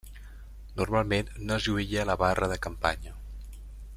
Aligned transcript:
Normalment 0.79 1.29
no 1.49 1.59
es 1.61 1.67
lluïa 1.69 2.07
la 2.11 2.17
barra 2.23 2.51
de 2.53 2.59
campanya. 2.69 3.17